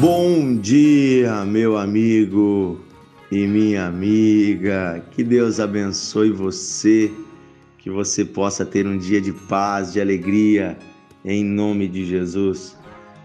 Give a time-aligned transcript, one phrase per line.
[0.00, 2.80] Bom dia, meu amigo
[3.30, 5.04] e minha amiga.
[5.10, 7.12] Que Deus abençoe você,
[7.76, 10.78] que você possa ter um dia de paz, de alegria,
[11.22, 12.78] em nome de Jesus.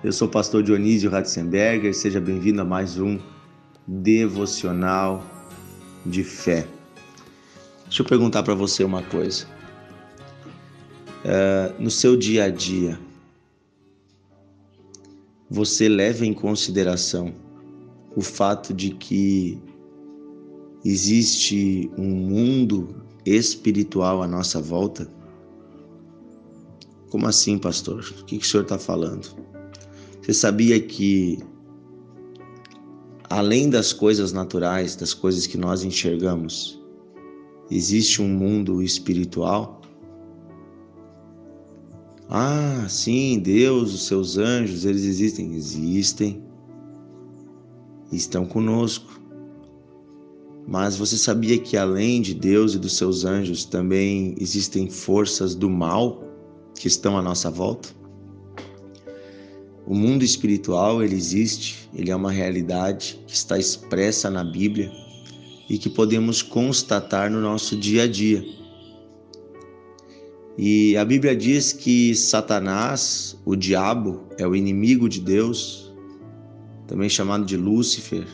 [0.04, 3.18] Eu sou o pastor Dionísio Ratzenberger, seja bem-vindo a mais um
[3.88, 5.26] devocional
[6.06, 6.68] de fé.
[7.86, 9.46] Deixa eu perguntar para você uma coisa.
[11.24, 13.00] Uh, no seu dia a dia,
[15.50, 17.34] você leva em consideração
[18.16, 19.62] o fato de que
[20.84, 22.96] existe um mundo
[23.26, 25.10] espiritual à nossa volta?
[27.10, 28.04] Como assim, pastor?
[28.22, 29.36] O que, o senhor está falando?
[30.22, 31.40] Você sabia que,
[33.30, 36.82] além das coisas naturais, das coisas que nós enxergamos,
[37.70, 39.82] existe um mundo espiritual?
[42.30, 45.54] Ah, sim, Deus, os seus anjos, eles existem?
[45.56, 46.44] Existem.
[48.12, 49.22] Estão conosco.
[50.68, 55.70] Mas você sabia que além de Deus e dos seus anjos também existem forças do
[55.70, 56.24] mal
[56.74, 57.90] que estão à nossa volta?
[59.86, 64.92] O mundo espiritual, ele existe, ele é uma realidade que está expressa na Bíblia
[65.70, 68.44] e que podemos constatar no nosso dia a dia.
[70.58, 75.94] E a Bíblia diz que Satanás, o diabo, é o inimigo de Deus,
[76.88, 78.26] também chamado de Lúcifer.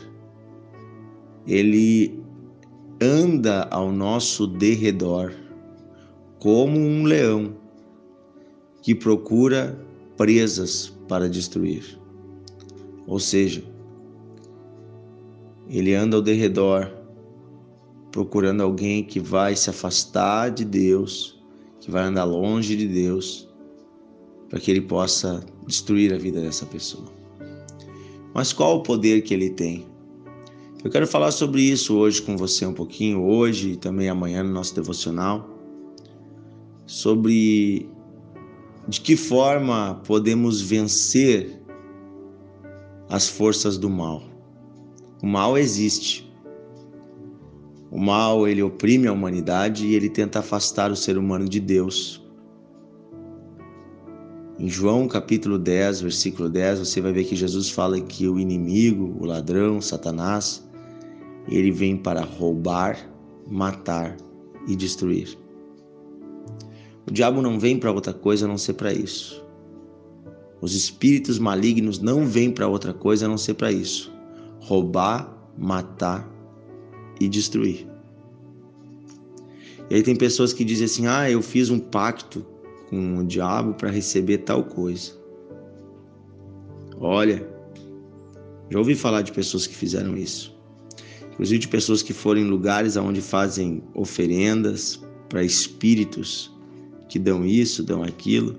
[1.46, 2.22] Ele
[3.00, 5.34] anda ao nosso derredor
[6.38, 7.56] como um leão
[8.82, 9.76] que procura
[10.16, 11.98] presas para destruir.
[13.04, 13.64] Ou seja,
[15.68, 16.88] ele anda ao derredor
[18.12, 21.41] procurando alguém que vai se afastar de Deus
[21.82, 23.48] que vai andar longe de Deus,
[24.48, 27.12] para que ele possa destruir a vida dessa pessoa.
[28.32, 29.84] Mas qual o poder que ele tem?
[30.84, 34.52] Eu quero falar sobre isso hoje com você um pouquinho, hoje e também amanhã no
[34.52, 35.50] nosso devocional,
[36.86, 37.88] sobre
[38.86, 41.60] de que forma podemos vencer
[43.08, 44.22] as forças do mal.
[45.20, 46.31] O mal existe,
[47.92, 52.24] o mal, ele oprime a humanidade e ele tenta afastar o ser humano de Deus.
[54.58, 59.14] Em João capítulo 10, versículo 10, você vai ver que Jesus fala que o inimigo,
[59.20, 60.66] o ladrão, Satanás,
[61.46, 62.96] ele vem para roubar,
[63.46, 64.16] matar
[64.66, 65.36] e destruir.
[67.06, 69.44] O diabo não vem para outra coisa a não ser para isso.
[70.62, 74.10] Os espíritos malignos não vêm para outra coisa a não ser para isso:
[74.60, 76.31] roubar, matar
[77.20, 77.86] e destruir.
[79.90, 82.44] E aí tem pessoas que dizem assim: "Ah, eu fiz um pacto
[82.88, 85.12] com o diabo para receber tal coisa".
[86.98, 87.46] Olha,
[88.70, 90.56] já ouvi falar de pessoas que fizeram isso.
[91.32, 96.50] Inclusive de pessoas que foram em lugares onde fazem oferendas para espíritos
[97.08, 98.56] que dão isso, dão aquilo.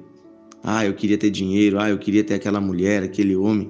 [0.63, 3.69] Ah, eu queria ter dinheiro, ah, eu queria ter aquela mulher, aquele homem.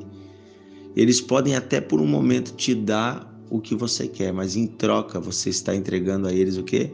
[0.95, 5.19] Eles podem até por um momento te dar o que você quer, mas em troca
[5.19, 6.91] você está entregando a eles o quê?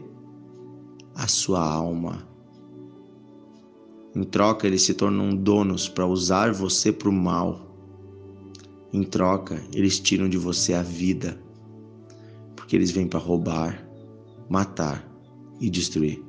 [1.14, 2.28] A sua alma.
[4.14, 7.74] Em troca, eles se tornam donos para usar você para o mal.
[8.92, 11.42] Em troca, eles tiram de você a vida,
[12.54, 13.82] porque eles vêm para roubar,
[14.46, 15.10] matar
[15.62, 16.22] e destruir.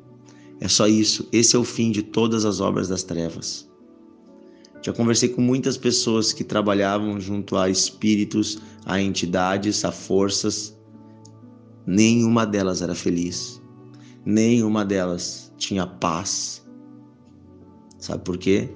[0.61, 1.27] É só isso.
[1.33, 3.69] Esse é o fim de todas as obras das trevas.
[4.81, 10.75] Já conversei com muitas pessoas que trabalhavam junto a espíritos, a entidades, a forças.
[11.85, 13.61] Nenhuma delas era feliz.
[14.25, 16.65] Nenhuma delas tinha paz.
[17.99, 18.69] Sabe por quê?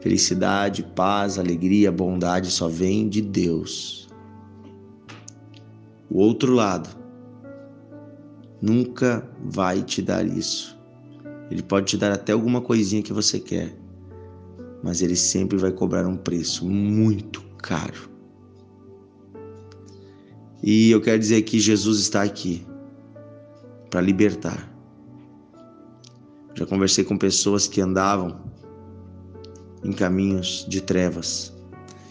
[0.00, 4.08] Felicidade, paz, alegria, bondade só vem de Deus.
[6.10, 6.88] O outro lado
[8.60, 10.78] nunca vai te dar isso.
[11.50, 13.76] Ele pode te dar até alguma coisinha que você quer,
[14.82, 18.10] mas ele sempre vai cobrar um preço muito caro.
[20.62, 22.66] E eu quero dizer que Jesus está aqui
[23.90, 24.70] para libertar.
[26.54, 28.40] Já conversei com pessoas que andavam
[29.84, 31.52] em caminhos de trevas,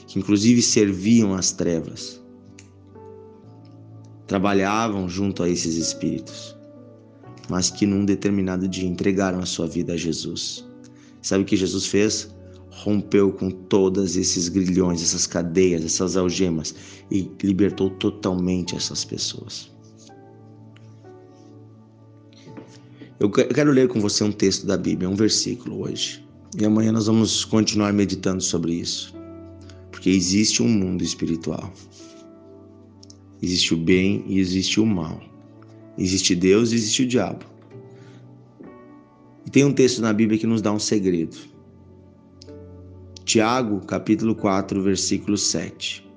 [0.08, 2.22] que inclusive serviam às trevas,
[4.28, 6.58] trabalhavam junto a esses espíritos,
[7.50, 10.66] mas que num determinado dia entregaram a sua vida a Jesus.
[11.22, 12.34] Sabe o que Jesus fez?
[12.72, 16.74] Rompeu com todos esses grilhões, essas cadeias, essas algemas
[17.12, 19.70] e libertou totalmente essas pessoas.
[23.20, 26.26] Eu quero ler com você um texto da Bíblia, um versículo hoje.
[26.60, 29.14] E amanhã nós vamos continuar meditando sobre isso.
[29.92, 31.72] Porque existe um mundo espiritual.
[33.40, 35.22] Existe o bem e existe o mal.
[35.98, 37.46] Existe Deus e existe o diabo.
[39.46, 41.51] E tem um texto na Bíblia que nos dá um segredo.
[43.26, 46.08] Tiago, capítulo 4, versículo 7.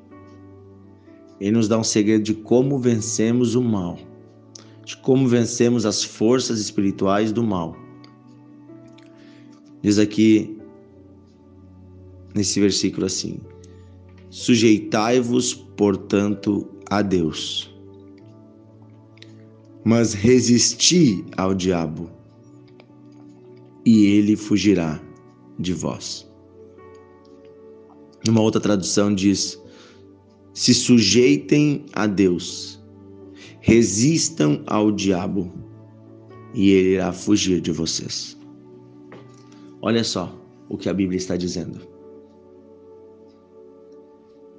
[1.39, 3.99] Ele nos dá um segredo de como vencemos o mal,
[4.85, 7.77] de como vencemos as forças espirituais do mal.
[9.83, 10.56] Diz aqui
[12.35, 13.39] nesse versículo assim:
[14.31, 17.71] Sujeitai-vos, portanto, a Deus,
[19.85, 22.11] mas resisti ao diabo,
[23.85, 24.99] e ele fugirá
[25.59, 26.33] de vós.
[28.29, 29.61] Uma outra tradução diz:
[30.53, 32.81] se sujeitem a Deus,
[33.61, 35.53] resistam ao diabo,
[36.55, 38.38] e ele irá fugir de vocês.
[39.82, 40.35] Olha só
[40.69, 41.94] o que a Bíblia está dizendo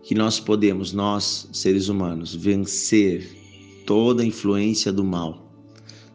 [0.06, 3.28] que nós podemos, nós, seres humanos, vencer
[3.88, 5.52] toda a influência do mal,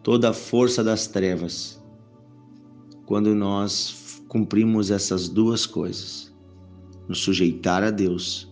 [0.00, 1.82] toda a força das trevas,
[3.04, 6.29] quando nós cumprimos essas duas coisas:
[7.10, 8.50] nos sujeitar a Deus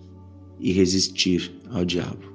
[0.60, 2.26] e resistir ao diabo.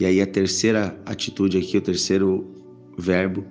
[0.00, 2.44] E aí a terceira atitude aqui, o terceiro
[2.98, 3.44] verbo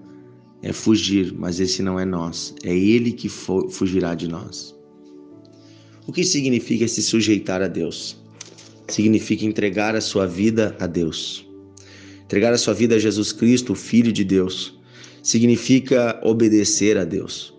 [0.61, 4.75] é fugir, mas esse não é nós, é ele que fugirá de nós.
[6.05, 8.21] O que significa se sujeitar a Deus?
[8.91, 11.47] significa entregar a sua vida a Deus.
[12.23, 14.77] Entregar a sua vida a Jesus Cristo, o Filho de Deus,
[15.23, 17.53] significa obedecer a Deus.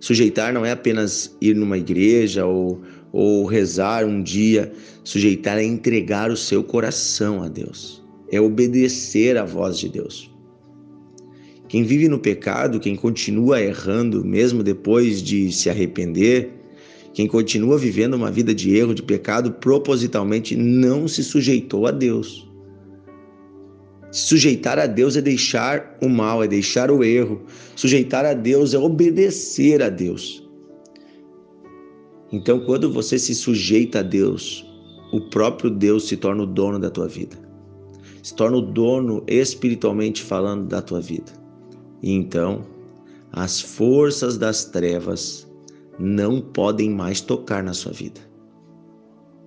[0.00, 2.80] Sujeitar não é apenas ir numa igreja ou,
[3.12, 4.72] ou rezar um dia.
[5.04, 10.30] Sujeitar é entregar o seu coração a Deus, é obedecer à voz de Deus.
[11.68, 16.50] Quem vive no pecado, quem continua errando, mesmo depois de se arrepender,
[17.12, 22.48] quem continua vivendo uma vida de erro, de pecado, propositalmente não se sujeitou a Deus.
[24.10, 27.42] Sujeitar a Deus é deixar o mal, é deixar o erro.
[27.76, 30.47] Sujeitar a Deus é obedecer a Deus.
[32.30, 34.66] Então, quando você se sujeita a Deus,
[35.12, 37.36] o próprio Deus se torna o dono da tua vida.
[38.22, 41.32] Se torna o dono espiritualmente falando da tua vida.
[42.02, 42.66] E então,
[43.32, 45.48] as forças das trevas
[45.98, 48.20] não podem mais tocar na sua vida.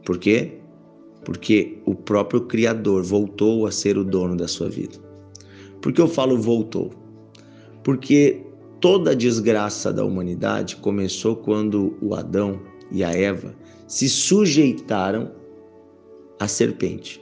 [0.05, 0.59] Por quê?
[1.23, 4.97] Porque o próprio Criador voltou a ser o dono da sua vida.
[5.81, 6.91] Por que eu falo voltou?
[7.83, 8.43] Porque
[8.79, 12.59] toda a desgraça da humanidade começou quando o Adão
[12.91, 13.55] e a Eva
[13.87, 15.31] se sujeitaram
[16.39, 17.21] à serpente.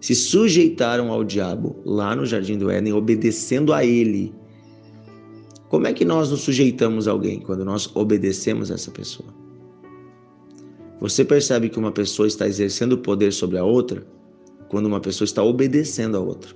[0.00, 4.32] Se sujeitaram ao diabo lá no jardim do Éden, obedecendo a ele
[5.68, 9.28] como é que nós nos sujeitamos a alguém quando nós obedecemos a essa pessoa?
[11.00, 14.06] Você percebe que uma pessoa está exercendo poder sobre a outra
[14.68, 16.54] quando uma pessoa está obedecendo a outra.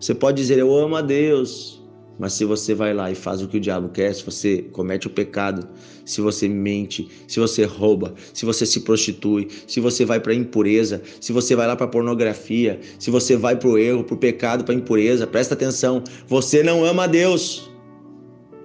[0.00, 1.77] Você pode dizer eu amo a Deus,
[2.18, 5.06] mas se você vai lá e faz o que o diabo quer, se você comete
[5.06, 5.68] o pecado,
[6.04, 11.00] se você mente, se você rouba, se você se prostitui, se você vai para impureza,
[11.20, 14.64] se você vai lá para pornografia, se você vai para o erro, para o pecado,
[14.64, 17.70] para impureza, presta atenção, você não ama a Deus.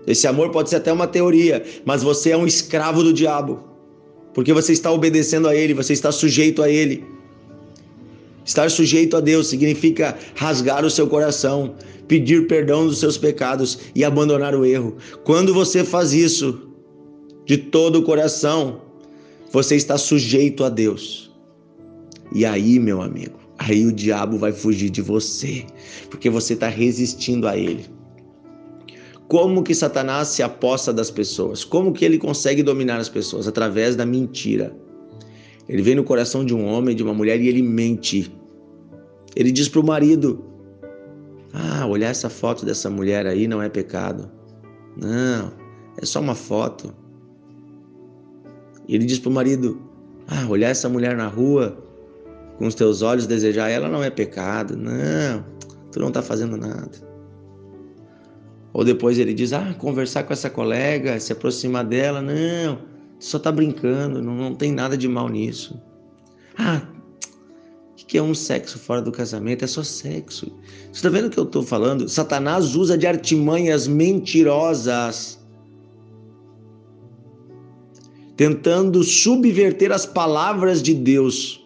[0.07, 3.63] Esse amor pode ser até uma teoria, mas você é um escravo do diabo,
[4.33, 7.12] porque você está obedecendo a ele, você está sujeito a ele.
[8.45, 11.75] Estar sujeito a Deus significa rasgar o seu coração,
[12.07, 14.97] pedir perdão dos seus pecados e abandonar o erro.
[15.23, 16.69] Quando você faz isso
[17.45, 18.81] de todo o coração,
[19.51, 21.31] você está sujeito a Deus.
[22.33, 25.65] E aí, meu amigo, aí o diabo vai fugir de você,
[26.09, 27.85] porque você está resistindo a ele.
[29.27, 31.63] Como que Satanás se aposta das pessoas?
[31.63, 33.47] Como que ele consegue dominar as pessoas?
[33.47, 34.75] Através da mentira.
[35.67, 38.33] Ele vem no coração de um homem, de uma mulher e ele mente.
[39.35, 40.43] Ele diz para o marido:
[41.53, 44.29] Ah, olhar essa foto dessa mulher aí não é pecado.
[44.95, 45.51] Não,
[45.97, 46.93] é só uma foto.
[48.87, 49.81] Ele diz para o marido:
[50.27, 51.77] Ah, olhar essa mulher na rua
[52.57, 54.75] com os teus olhos, desejar ela não é pecado.
[54.75, 55.45] Não,
[55.91, 57.13] tu não está fazendo nada.
[58.73, 62.21] Ou depois ele diz: Ah, conversar com essa colega, se aproximar dela.
[62.21, 62.79] Não,
[63.23, 65.81] só está brincando, não, não tem nada de mal nisso.
[66.57, 66.81] Ah,
[67.89, 69.63] o que é um sexo fora do casamento?
[69.63, 70.51] É só sexo.
[70.91, 72.09] Você está vendo o que eu estou falando?
[72.09, 75.39] Satanás usa de artimanhas mentirosas,
[78.35, 81.65] tentando subverter as palavras de Deus.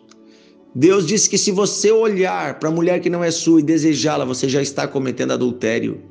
[0.76, 4.26] Deus disse que se você olhar para a mulher que não é sua e desejá-la,
[4.26, 6.04] você já está cometendo adultério.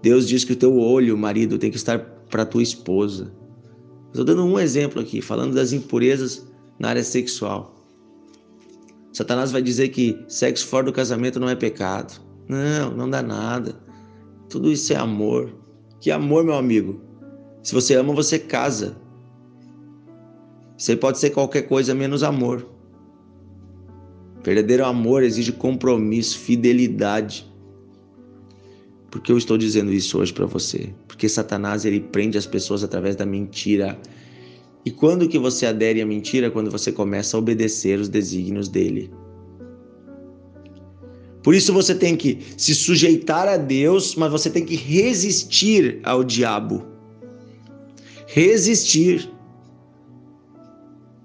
[0.00, 1.98] Deus diz que o teu olho, marido, tem que estar
[2.30, 3.36] para tua esposa.
[4.08, 6.46] Estou dando um exemplo aqui, falando das impurezas
[6.78, 7.74] na área sexual.
[9.12, 12.20] Satanás vai dizer que sexo fora do casamento não é pecado.
[12.48, 13.76] Não, não dá nada.
[14.48, 15.52] Tudo isso é amor.
[16.00, 17.00] Que amor, meu amigo?
[17.62, 18.96] Se você ama, você casa.
[20.88, 22.66] Aí pode ser qualquer coisa menos amor.
[24.42, 27.52] Verdadeiro amor exige compromisso, fidelidade.
[29.10, 30.90] Por que eu estou dizendo isso hoje para você?
[31.06, 33.98] Porque Satanás ele prende as pessoas através da mentira.
[34.84, 36.50] E quando que você adere à mentira?
[36.50, 39.10] Quando você começa a obedecer os desígnios dele.
[41.42, 46.22] Por isso você tem que se sujeitar a Deus, mas você tem que resistir ao
[46.22, 46.84] diabo.
[48.26, 49.30] Resistir.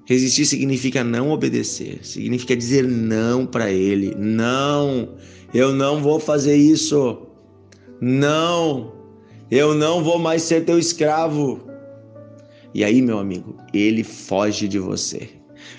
[0.05, 4.15] Resistir significa não obedecer, significa dizer não para ele.
[4.17, 5.15] Não,
[5.53, 7.22] eu não vou fazer isso.
[8.01, 8.93] Não,
[9.49, 11.67] eu não vou mais ser teu escravo.
[12.73, 15.29] E aí, meu amigo, ele foge de você,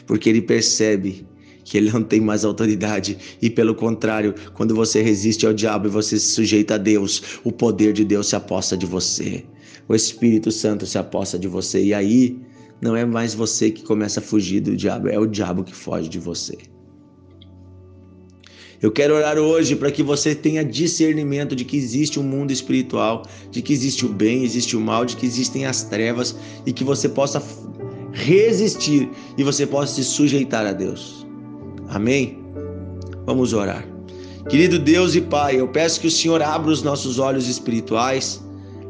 [0.06, 1.26] porque ele percebe
[1.64, 5.90] que ele não tem mais autoridade e pelo contrário, quando você resiste ao diabo e
[5.90, 9.44] você se sujeita a Deus, o poder de Deus se aposta de você.
[9.88, 12.38] O Espírito Santo se aposta de você e aí
[12.80, 16.08] não é mais você que começa a fugir do diabo, é o diabo que foge
[16.08, 16.56] de você.
[18.84, 23.22] Eu quero orar hoje para que você tenha discernimento de que existe um mundo espiritual,
[23.50, 26.36] de que existe o bem, existe o mal, de que existem as trevas
[26.66, 27.42] e que você possa
[28.12, 31.26] resistir e você possa se sujeitar a Deus.
[31.88, 32.44] Amém?
[33.24, 33.88] Vamos orar.
[34.50, 38.44] Querido Deus e Pai, eu peço que o Senhor abra os nossos olhos espirituais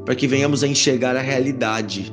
[0.04, 2.12] para que venhamos a enxergar a realidade.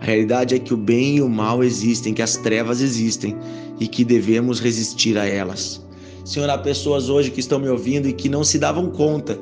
[0.00, 3.36] A realidade é que o bem e o mal existem, que as trevas existem
[3.78, 5.82] e que devemos resistir a elas.
[6.30, 9.36] Senhor, há pessoas hoje que estão me ouvindo e que não se davam conta,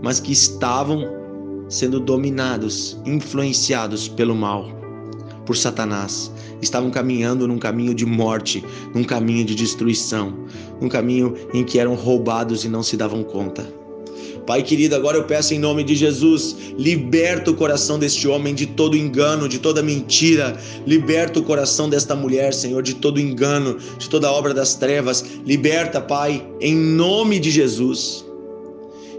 [0.00, 1.04] mas que estavam
[1.68, 4.66] sendo dominados, influenciados pelo mal,
[5.44, 6.32] por Satanás
[6.62, 10.32] estavam caminhando num caminho de morte, num caminho de destruição,
[10.80, 13.79] num caminho em que eram roubados e não se davam conta.
[14.46, 18.66] Pai querido, agora eu peço em nome de Jesus, liberta o coração deste homem de
[18.66, 20.56] todo engano, de toda mentira.
[20.86, 25.24] Liberta o coração desta mulher, Senhor, de todo engano, de toda obra das trevas.
[25.44, 28.24] Liberta, Pai, em nome de Jesus.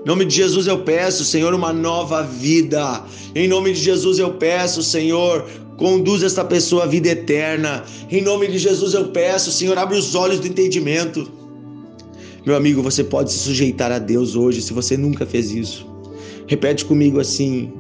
[0.04, 3.04] Em nome de Jesus eu peço, Senhor, uma nova vida.
[3.36, 5.48] Em nome de Jesus eu peço, Senhor,
[5.78, 7.84] conduz esta pessoa à vida eterna.
[8.10, 11.41] Em nome de Jesus eu peço, Senhor, abre os olhos do entendimento.
[12.44, 15.88] Meu amigo, você pode se sujeitar a Deus hoje se você nunca fez isso.
[16.48, 17.72] Repete comigo assim: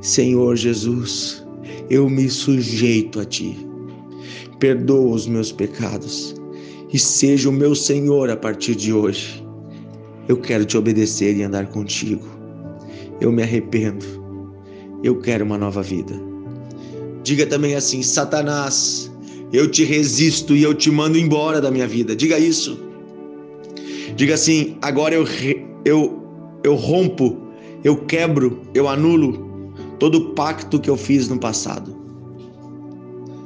[0.00, 1.46] Senhor Jesus,
[1.88, 3.56] eu me sujeito a Ti.
[4.58, 6.34] Perdoa os meus pecados
[6.92, 9.44] e seja o meu Senhor a partir de hoje.
[10.26, 12.26] Eu quero te obedecer e andar contigo.
[13.20, 14.04] Eu me arrependo.
[15.04, 16.14] Eu quero uma nova vida.
[17.22, 19.12] Diga também assim: Satanás,
[19.52, 22.16] eu te resisto e eu te mando embora da minha vida.
[22.16, 22.87] Diga isso.
[24.16, 25.24] Diga assim: agora eu,
[25.84, 26.22] eu,
[26.62, 27.36] eu rompo,
[27.84, 31.96] eu quebro, eu anulo todo pacto que eu fiz no passado.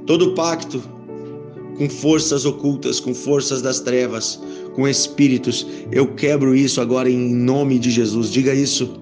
[0.06, 0.82] Todo pacto
[1.78, 4.40] com forças ocultas, com forças das trevas,
[4.74, 8.30] com espíritos, eu quebro isso agora em nome de Jesus.
[8.30, 8.94] Diga isso.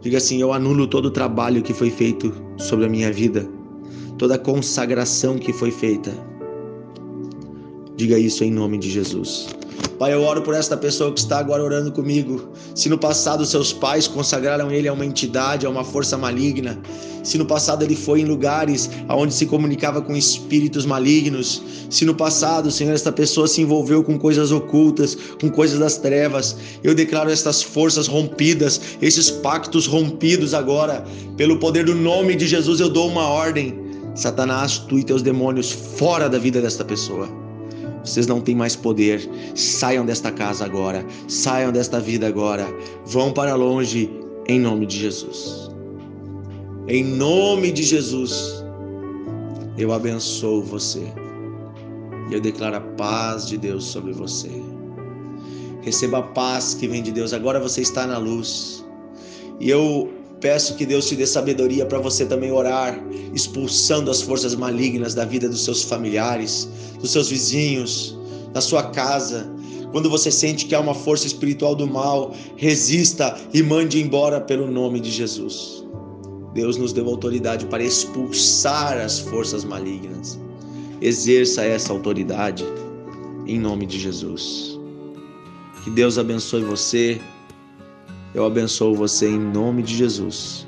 [0.00, 3.48] Diga assim: eu anulo todo o trabalho que foi feito sobre a minha vida
[4.20, 6.12] toda a consagração que foi feita.
[7.96, 9.48] Diga isso em nome de Jesus.
[10.00, 12.48] Pai, eu oro por esta pessoa que está agora orando comigo.
[12.74, 16.80] Se no passado seus pais consagraram ele a uma entidade, a uma força maligna,
[17.22, 22.14] se no passado ele foi em lugares onde se comunicava com espíritos malignos, se no
[22.14, 27.30] passado, Senhor, esta pessoa se envolveu com coisas ocultas, com coisas das trevas, eu declaro
[27.30, 31.04] estas forças rompidas, esses pactos rompidos agora,
[31.36, 33.78] pelo poder do nome de Jesus, eu dou uma ordem
[34.14, 37.49] Satanás, tu e teus demônios fora da vida desta pessoa.
[38.04, 39.28] Vocês não têm mais poder.
[39.54, 41.04] Saiam desta casa agora.
[41.28, 42.66] Saiam desta vida agora.
[43.06, 44.10] Vão para longe
[44.48, 45.70] em nome de Jesus.
[46.88, 48.64] Em nome de Jesus,
[49.78, 51.06] eu abençoo você.
[52.30, 54.50] E eu declaro a paz de Deus sobre você.
[55.82, 57.32] Receba a paz que vem de Deus.
[57.32, 58.84] Agora você está na luz.
[59.58, 62.98] E eu Peço que Deus te dê sabedoria para você também orar,
[63.34, 66.68] expulsando as forças malignas da vida dos seus familiares,
[66.98, 68.18] dos seus vizinhos,
[68.52, 69.52] da sua casa.
[69.92, 74.70] Quando você sente que há uma força espiritual do mal, resista e mande embora pelo
[74.70, 75.84] nome de Jesus.
[76.54, 80.38] Deus nos deu autoridade para expulsar as forças malignas.
[81.02, 82.64] Exerça essa autoridade
[83.46, 84.78] em nome de Jesus.
[85.84, 87.20] Que Deus abençoe você.
[88.34, 90.66] Eu abençoo você em nome de Jesus.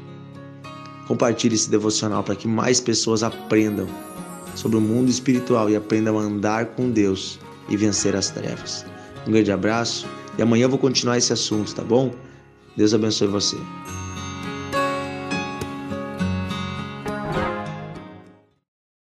[1.06, 3.86] Compartilhe esse devocional para que mais pessoas aprendam
[4.54, 7.38] sobre o mundo espiritual e aprendam a andar com Deus
[7.68, 8.84] e vencer as trevas.
[9.26, 12.12] Um grande abraço e amanhã eu vou continuar esse assunto, tá bom?
[12.76, 13.56] Deus abençoe você.